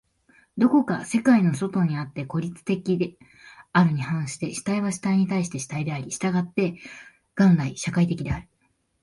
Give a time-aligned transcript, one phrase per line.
[0.57, 3.17] どこか世界の外にあって孤立的で
[3.71, 6.75] あるに反して、主体は主体に対して主体であり、従って
[7.37, 8.47] 元来社会的である。